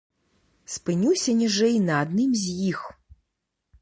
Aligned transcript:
Спынюся 0.75 1.35
ніжэй 1.41 1.77
на 1.89 1.93
адным 2.07 2.31
з 2.45 2.57
іх. 2.73 2.79